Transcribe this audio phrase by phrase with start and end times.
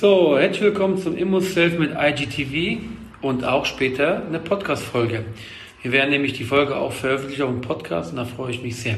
[0.00, 2.80] So, herzlich willkommen zum Immo Self mit IGTV
[3.20, 5.24] und auch später eine Podcast-Folge.
[5.82, 8.76] Wir werden nämlich die Folge auch veröffentlichen auf dem Podcast und da freue ich mich
[8.76, 8.96] sehr.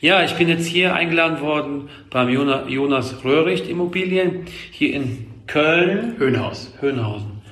[0.00, 6.14] Ja, ich bin jetzt hier eingeladen worden beim Jonas Röhricht Immobilien hier in Köln.
[6.16, 6.72] Höhenhaus.
[6.78, 7.42] Höhenhausen.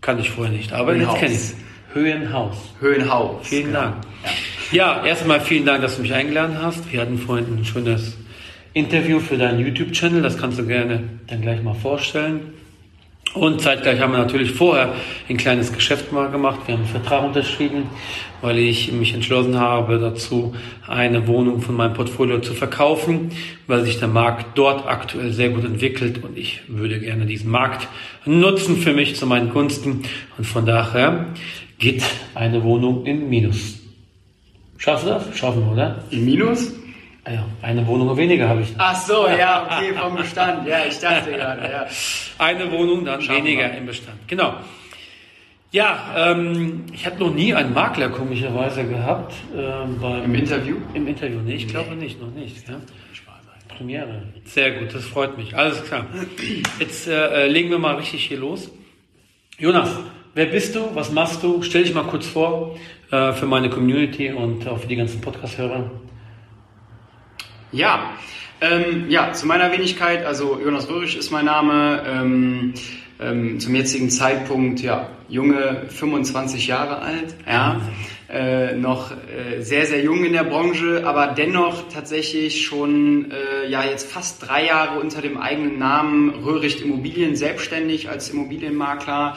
[0.00, 1.14] Kann ich vorher nicht, aber Höhenhaus.
[1.14, 1.56] jetzt kenne ich es.
[1.94, 2.56] Höhenhaus.
[2.78, 3.48] Höhenhaus.
[3.48, 3.80] Vielen genau.
[3.80, 3.96] Dank.
[4.70, 6.92] Ja, erstmal vielen Dank, dass du mich eingeladen hast.
[6.92, 8.16] Wir hatten vorhin ein schönes
[8.76, 10.20] Interview für deinen YouTube-Channel.
[10.20, 12.52] Das kannst du gerne dann gleich mal vorstellen.
[13.32, 14.92] Und zeitgleich haben wir natürlich vorher
[15.30, 16.60] ein kleines Geschäft mal gemacht.
[16.66, 17.84] Wir haben einen Vertrag unterschrieben,
[18.42, 20.54] weil ich mich entschlossen habe, dazu
[20.86, 23.30] eine Wohnung von meinem Portfolio zu verkaufen,
[23.66, 27.88] weil sich der Markt dort aktuell sehr gut entwickelt und ich würde gerne diesen Markt
[28.26, 30.02] nutzen für mich zu meinen Gunsten.
[30.36, 31.28] Und von daher
[31.78, 32.02] geht
[32.34, 33.78] eine Wohnung in Minus.
[34.76, 35.34] Schaffst du das?
[35.34, 36.04] Schaffen wir, oder?
[36.10, 36.74] Im Minus?
[37.26, 38.72] Ah ja, eine Wohnung weniger habe ich.
[38.78, 40.68] Ach so, ja, okay, vom Bestand.
[40.68, 41.86] Ja, ich dachte gerade, ja.
[42.38, 44.16] Eine Wohnung, dann Schaffen weniger im Bestand.
[44.28, 44.54] Genau.
[45.72, 49.34] Ja, ähm, ich habe noch nie einen Makler komischerweise gehabt.
[49.56, 50.76] ähm, beim, Im Interview?
[50.94, 52.68] Im Interview, nee, ich glaube nicht, noch nicht.
[52.68, 52.76] Ja?
[53.76, 54.22] Premiere.
[54.44, 55.56] Sehr gut, das freut mich.
[55.56, 56.06] Alles klar.
[56.78, 58.70] Jetzt äh, äh, legen wir mal richtig hier los.
[59.58, 59.90] Jonas,
[60.34, 60.94] wer bist du?
[60.94, 61.60] Was machst du?
[61.62, 62.78] Stell dich mal kurz vor
[63.10, 65.90] äh, für meine Community und auch für die ganzen Podcast-Hörer.
[67.76, 68.14] Ja,
[68.62, 72.72] ähm, ja, zu meiner Wenigkeit, also Jonas Röhrig ist mein Name, ähm,
[73.20, 77.82] ähm, zum jetzigen Zeitpunkt, ja, junge 25 Jahre alt, ja,
[78.30, 83.84] äh, noch äh, sehr, sehr jung in der Branche, aber dennoch tatsächlich schon, äh, ja,
[83.84, 89.36] jetzt fast drei Jahre unter dem eigenen Namen Röhricht Immobilien selbstständig als Immobilienmakler.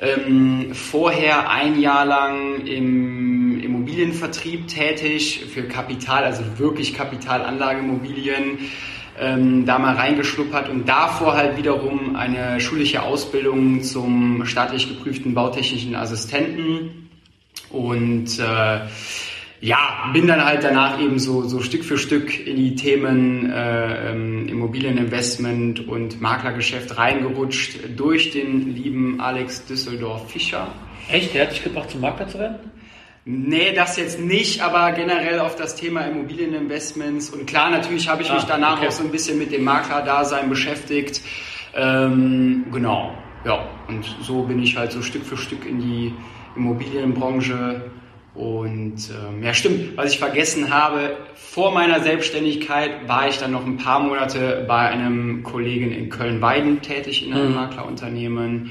[0.00, 3.25] Ähm, vorher ein Jahr lang im
[3.96, 8.58] Immobilienvertrieb tätig für Kapital, also wirklich Kapitalanlageimmobilien,
[9.18, 15.94] ähm, da mal reingeschnuppert und davor halt wiederum eine schulische Ausbildung zum staatlich geprüften bautechnischen
[15.94, 17.08] Assistenten
[17.70, 18.80] und äh,
[19.62, 24.10] ja, bin dann halt danach eben so, so Stück für Stück in die Themen äh,
[24.10, 30.68] ähm, Immobilieninvestment und Maklergeschäft reingerutscht durch den lieben Alex Düsseldorf-Fischer.
[31.10, 31.32] Echt?
[31.32, 32.76] Der hat dich gebracht, zum Makler zu werden?
[33.28, 37.30] Nee, das jetzt nicht, aber generell auf das Thema Immobilieninvestments.
[37.30, 38.86] Und klar, natürlich habe ich mich Ah, danach okay.
[38.86, 41.22] auch so ein bisschen mit dem Maklerdasein beschäftigt.
[41.74, 43.12] Ähm, genau,
[43.44, 43.68] ja.
[43.88, 46.14] Und so bin ich halt so Stück für Stück in die
[46.54, 47.90] Immobilienbranche.
[48.36, 53.66] Und ähm, ja, stimmt, was ich vergessen habe, vor meiner Selbstständigkeit war ich dann noch
[53.66, 58.70] ein paar Monate bei einem Kollegen in Köln-Weiden tätig in einem Maklerunternehmen.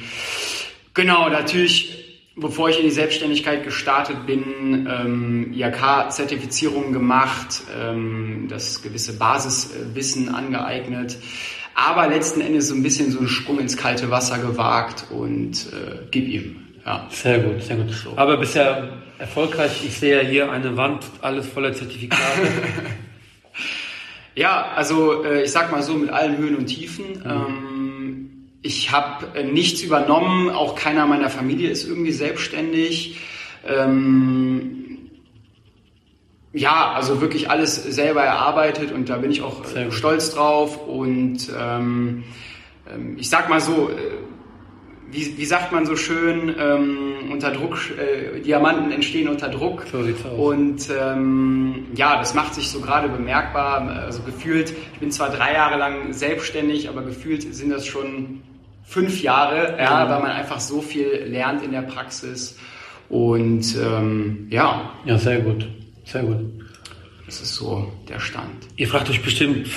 [0.94, 2.05] Genau, natürlich,
[2.35, 11.18] bevor ich in die Selbstständigkeit gestartet bin, ähm, IHK-Zertifizierung gemacht, ähm, das gewisse Basiswissen angeeignet,
[11.73, 16.06] aber letzten Endes so ein bisschen so einen Sprung ins kalte Wasser gewagt und äh,
[16.12, 16.57] gib ihm.
[16.85, 17.07] Ja.
[17.09, 17.88] Sehr gut, sehr gut.
[18.16, 19.84] Aber bisher erfolgreich.
[19.85, 22.22] Ich sehe ja hier eine Wand, alles voller Zertifikate.
[24.38, 27.06] Ja, also äh, ich sag mal so mit allen Höhen und Tiefen.
[27.25, 27.75] Ähm,
[28.66, 33.20] ich habe äh, nichts übernommen, auch keiner meiner Familie ist irgendwie selbstständig.
[33.66, 34.98] Ähm,
[36.52, 39.94] ja, also wirklich alles selber erarbeitet und da bin ich auch Sehr äh, gut.
[39.94, 40.88] stolz drauf.
[40.88, 42.24] Und ähm,
[42.92, 43.94] ähm, ich sag mal so, äh,
[45.12, 49.86] wie, wie sagt man so schön, ähm, unter Druck, äh, Diamanten entstehen unter Druck.
[49.92, 50.40] So sieht's aus.
[50.40, 53.82] Und ähm, ja, das macht sich so gerade bemerkbar.
[53.90, 58.41] Also gefühlt, ich bin zwar drei Jahre lang selbstständig, aber gefühlt sind das schon
[58.85, 60.09] fünf Jahre, ja, Mhm.
[60.09, 62.58] weil man einfach so viel lernt in der Praxis.
[63.09, 65.67] Und ähm, ja, ja, sehr gut,
[66.05, 66.37] sehr gut.
[67.26, 68.67] das ist so der Stand.
[68.78, 69.67] Ihr fragt euch bestimmt,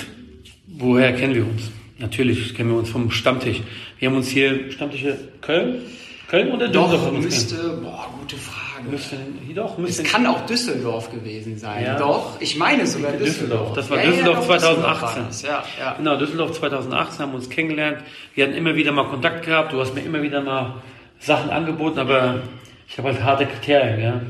[0.67, 1.71] woher kennen wir uns?
[1.97, 3.61] Natürlich kennen wir uns vom Stammtisch.
[3.97, 5.81] Wir haben uns hier Stammtische Köln,
[6.29, 6.91] Köln oder Düsseldorf?
[7.05, 8.89] Doch, müsste, boah, gute Frage.
[8.89, 9.17] müsste,
[9.55, 10.03] doch, Es müsste.
[10.03, 11.83] kann auch Düsseldorf gewesen sein.
[11.83, 11.97] Ja.
[11.97, 13.73] Doch, ich meine sogar Düsseldorf.
[13.73, 13.73] Düsseldorf.
[13.73, 15.01] Das war Ja, ja, Düsseldorf doch, 2018.
[15.17, 15.41] war das.
[15.41, 15.93] Ja, ja.
[15.97, 17.97] Genau, Düsseldorf 2018 haben wir uns kennengelernt.
[18.35, 19.73] Wir hatten immer wieder mal Kontakt gehabt.
[19.73, 20.75] Du hast mir immer wieder mal
[21.19, 22.41] Sachen angeboten, aber
[22.87, 24.21] ich habe halt harte Kriterien, ja.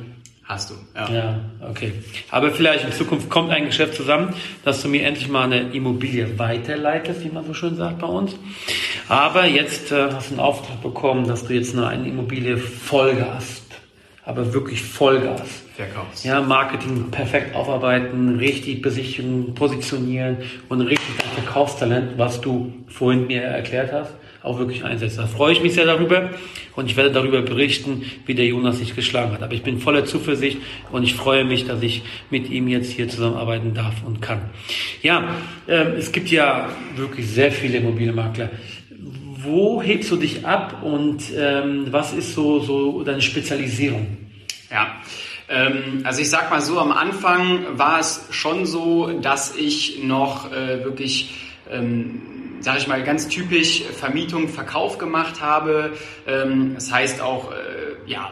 [0.50, 1.12] Hast du, ja.
[1.12, 1.94] Ja, okay.
[2.32, 4.34] Aber vielleicht in Zukunft kommt ein Geschäft zusammen,
[4.66, 8.36] dass du mir endlich mal eine Immobilie weiterleitest, wie man so schön sagt bei uns.
[9.08, 13.62] Aber jetzt äh, hast du einen Auftrag bekommen, dass du jetzt nur eine Immobilie Vollgas,
[14.26, 15.62] aber wirklich Vollgas.
[15.76, 16.26] Verkaufst.
[16.26, 20.38] Ja, Marketing perfekt aufarbeiten, richtig besichtigen, positionieren
[20.68, 25.18] und richtig Verkaufstalent, was du vorhin mir erklärt hast, auch wirklich einsetzen.
[25.18, 26.30] Da freue ich mich sehr darüber
[26.76, 29.44] und ich werde darüber berichten, wie der Jonas sich geschlagen hat.
[29.44, 30.60] Aber ich bin voller Zuversicht
[30.92, 34.42] und ich freue mich, dass ich mit ihm jetzt hier zusammenarbeiten darf und kann.
[35.02, 35.36] Ja,
[35.68, 38.50] äh, es gibt ja wirklich sehr viele Immobilienmakler.
[39.42, 44.18] Wo hebst du dich ab und ähm, was ist so, so deine Spezialisierung?
[44.70, 44.98] Ja,
[45.50, 50.52] ähm, also ich sag mal so, am Anfang war es schon so, dass ich noch
[50.52, 51.34] äh, wirklich
[51.72, 52.22] ähm,
[52.62, 55.94] sage ich mal, ganz typisch Vermietung, Verkauf gemacht habe.
[56.28, 58.32] Ähm, das heißt auch, äh, ja,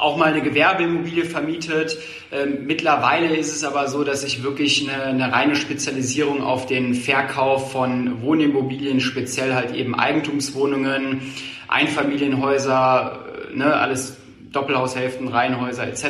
[0.00, 1.98] auch mal eine Gewerbeimmobilie vermietet.
[2.32, 6.94] Ähm, mittlerweile ist es aber so, dass ich wirklich eine, eine, reine Spezialisierung auf den
[6.94, 11.20] Verkauf von Wohnimmobilien, speziell halt eben Eigentumswohnungen,
[11.68, 13.20] Einfamilienhäuser,
[13.52, 14.16] äh, ne, alles
[14.52, 16.04] Doppelhaushälften, Reihenhäuser etc.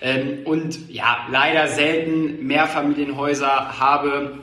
[0.00, 4.38] Ähm, und ja, leider selten Mehrfamilienhäuser habe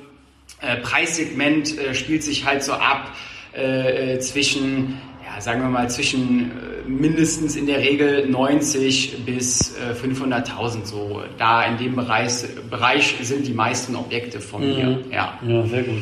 [0.62, 3.16] äh, Preissegment äh, spielt sich halt so ab
[3.54, 9.76] äh, äh zwischen, ja, sagen wir mal, zwischen äh, mindestens in der Regel 90 bis
[10.02, 11.22] 500.000 so.
[11.38, 14.76] Da in dem Bereich, Bereich sind die meisten Objekte von mhm.
[14.76, 15.04] mir.
[15.12, 15.40] Ja.
[15.46, 16.02] ja, sehr gut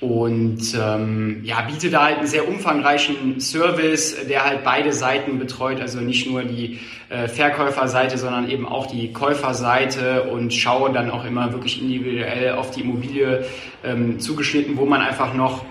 [0.00, 5.80] und ähm, ja, bietet da halt einen sehr umfangreichen Service, der halt beide Seiten betreut,
[5.80, 6.78] also nicht nur die
[7.08, 12.70] äh, Verkäuferseite, sondern eben auch die Käuferseite und schaue dann auch immer wirklich individuell auf
[12.70, 13.44] die Immobilie
[13.82, 15.64] ähm, zugeschnitten, wo man einfach noch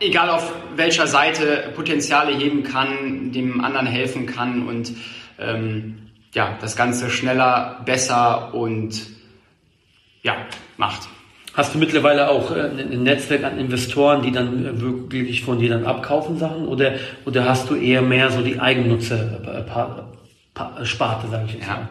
[0.00, 4.92] äh, egal auf welcher Seite Potenziale heben kann, dem anderen helfen kann und
[5.38, 5.98] ähm,
[6.34, 9.06] ja, das Ganze schneller, besser und
[10.22, 10.36] ja,
[10.76, 11.08] macht.
[11.58, 15.70] Hast du mittlerweile auch äh, ein Netzwerk an Investoren, die dann äh, wirklich von dir
[15.70, 16.92] dann abkaufen Sachen oder,
[17.26, 21.74] oder hast du eher mehr so die Eigennutzer äh, Sparte, sage ich jetzt ja.
[21.74, 21.88] mal?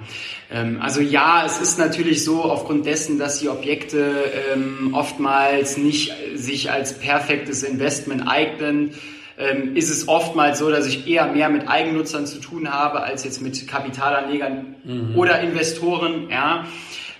[0.54, 4.14] Ähm, also ja, es ist natürlich so, aufgrund dessen, dass die Objekte
[4.54, 8.92] ähm, oftmals nicht sich als perfektes Investment eignen,
[9.38, 13.24] ähm, ist es oftmals so, dass ich eher mehr mit Eigennutzern zu tun habe als
[13.24, 15.16] jetzt mit Kapitalanlegern mhm.
[15.16, 16.30] oder Investoren.
[16.30, 16.66] Ja.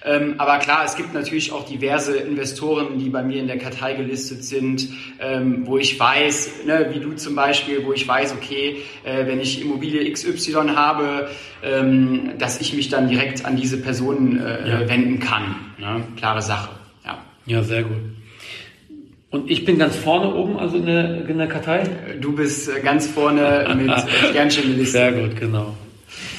[0.04, 3.94] Ähm, aber klar, es gibt natürlich auch diverse Investoren, die bei mir in der Kartei
[3.94, 8.78] gelistet sind, ähm, wo ich weiß, ne, wie du zum Beispiel, wo ich weiß, okay,
[9.04, 11.30] äh, wenn ich Immobilie XY habe,
[11.64, 14.90] ähm, dass ich mich dann direkt an diese Personen äh, ja.
[14.90, 15.56] wenden kann.
[15.78, 16.04] Ne?
[16.16, 16.70] Klare Sache.
[17.04, 17.18] Ja.
[17.46, 17.98] ja, sehr gut.
[19.30, 21.84] Und ich bin ganz vorne oben, also in der, in der Kartei?
[22.20, 23.92] Du bist äh, ganz vorne mit
[24.30, 24.92] Sternchen gelistet.
[24.92, 25.76] Sehr gut, genau.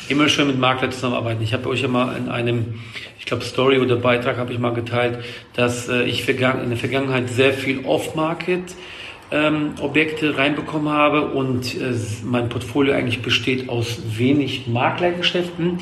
[0.09, 1.43] Immer schön mit Makler zusammenarbeiten.
[1.43, 2.81] Ich habe euch ja mal in einem
[3.29, 5.19] glaube Story oder Beitrag habe ich mal geteilt,
[5.55, 6.37] dass äh, ich in
[6.71, 8.75] der Vergangenheit sehr viel Off-Market
[9.31, 11.93] ähm, Objekte reinbekommen habe und äh,
[12.25, 15.79] mein Portfolio eigentlich besteht aus wenig Maklergeschäften.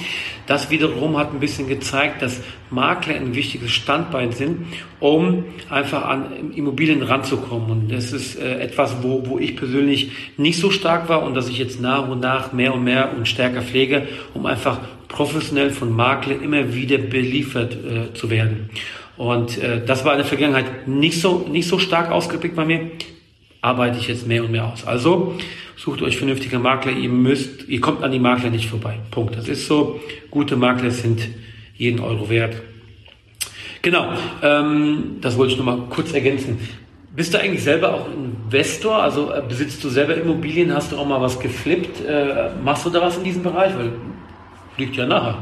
[0.46, 2.40] Das wiederum hat ein bisschen gezeigt, dass
[2.70, 4.66] Makler ein wichtiges Standbein sind,
[4.98, 7.70] um einfach an Immobilien ranzukommen.
[7.70, 11.48] Und das ist äh, etwas, wo, wo ich persönlich nicht so stark war und dass
[11.48, 15.94] ich jetzt nach und nach mehr und mehr und stärker pflege, um einfach professionell von
[15.94, 18.70] Maklern immer wieder beliefert äh, zu werden.
[19.16, 22.90] Und äh, das war in der Vergangenheit nicht so, nicht so stark ausgeprägt bei mir
[23.66, 24.86] arbeite ich jetzt mehr und mehr aus.
[24.86, 25.36] Also
[25.76, 26.92] sucht euch vernünftige Makler.
[26.92, 29.00] Ihr müsst, ihr kommt an die Makler nicht vorbei.
[29.10, 29.36] Punkt.
[29.36, 30.00] Das ist so.
[30.30, 31.28] Gute Makler sind
[31.76, 32.62] jeden Euro wert.
[33.82, 34.12] Genau.
[34.40, 36.60] Ähm, das wollte ich nur mal kurz ergänzen.
[37.16, 39.02] Bist du eigentlich selber auch Investor?
[39.02, 40.72] Also äh, besitzt du selber Immobilien?
[40.72, 42.04] Hast du auch mal was geflippt?
[42.06, 43.76] Äh, machst du da was in diesem Bereich?
[43.76, 43.92] Weil
[44.76, 45.38] liegt ja nachher.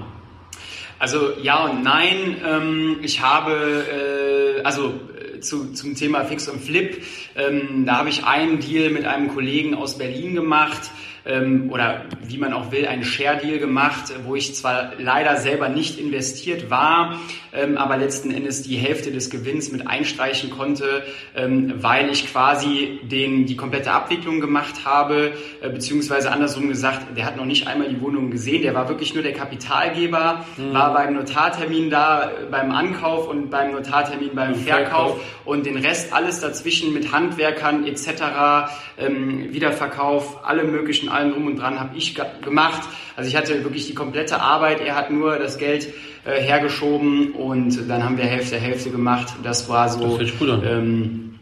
[0.98, 2.36] Also ja und nein.
[2.48, 4.94] Ähm, ich habe äh, also
[5.40, 7.02] zu, zum Thema Fix und Flip.
[7.36, 10.90] Ähm, da habe ich einen Deal mit einem Kollegen aus Berlin gemacht
[11.26, 15.98] ähm, oder wie man auch will, einen Share-Deal gemacht, wo ich zwar leider selber nicht
[15.98, 17.18] investiert war,
[17.52, 21.04] ähm, aber letzten Endes die Hälfte des Gewinns mit einstreichen konnte,
[21.34, 27.26] ähm, weil ich quasi den, die komplette Abwicklung gemacht habe, äh, beziehungsweise andersrum gesagt, der
[27.26, 30.72] hat noch nicht einmal die Wohnung gesehen, der war wirklich nur der Kapitalgeber, mhm.
[30.72, 36.12] war beim Notartermin da, beim Ankauf und beim Notartermin beim Verkauf, Verkauf und den Rest
[36.12, 42.14] alles dazwischen mit Handwerkern etc., ähm, Wiederverkauf, alle möglichen allem drum und dran habe ich
[42.42, 42.83] gemacht.
[43.16, 45.92] Also ich hatte wirklich die komplette Arbeit, er hat nur das Geld
[46.25, 49.35] äh, hergeschoben und dann haben wir Hälfte Hälfte gemacht.
[49.42, 51.38] Das war so das ähm,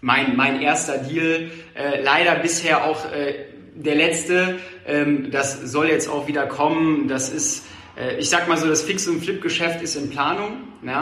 [0.00, 1.50] mein, mein erster Deal.
[1.74, 3.34] Äh, leider bisher auch äh,
[3.74, 4.56] der letzte.
[4.86, 7.08] Ähm, das soll jetzt auch wieder kommen.
[7.08, 7.64] Das ist
[7.96, 10.64] äh, ich sag mal so, das Fix- und Flip-Geschäft ist in Planung.
[10.84, 11.01] Ja.